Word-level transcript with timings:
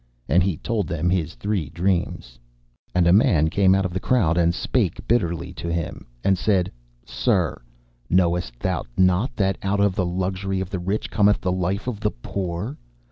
And 0.27 0.41
he 0.41 0.57
told 0.57 0.87
them 0.87 1.11
his 1.11 1.35
three 1.35 1.69
dreams. 1.69 2.39
And 2.95 3.05
a 3.05 3.13
man 3.13 3.51
came 3.51 3.75
out 3.75 3.85
of 3.85 3.93
the 3.93 3.99
crowd 3.99 4.35
and 4.35 4.51
spake 4.51 5.07
bitterly 5.07 5.53
to 5.53 5.71
him, 5.71 6.07
and 6.23 6.39
said, 6.39 6.71
'Sir, 7.05 7.61
knowest 8.09 8.59
thou 8.59 8.85
not 8.97 9.35
that 9.35 9.59
out 9.61 9.79
of 9.79 9.93
the 9.93 10.07
luxury 10.07 10.59
of 10.59 10.71
the 10.71 10.79
rich 10.79 11.11
cometh 11.11 11.39
the 11.39 11.51
life 11.51 11.85
of 11.87 11.99
the 11.99 12.09
poor? 12.09 12.77